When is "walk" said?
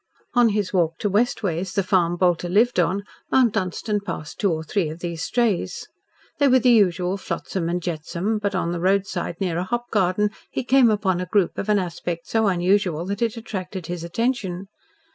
0.73-0.97